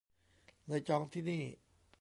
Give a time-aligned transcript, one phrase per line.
[0.65, 1.43] เลยจองที่นี่